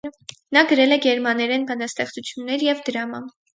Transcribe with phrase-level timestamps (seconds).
[0.57, 3.25] Նա գրել է գերմաներեն բանաստեղծություններ և դրամա։